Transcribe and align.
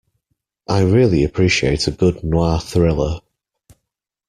I 0.67 0.79
really 0.81 1.23
appreciate 1.23 1.87
a 1.87 1.91
good 1.91 2.23
noir 2.23 2.59
thriller. 2.59 3.19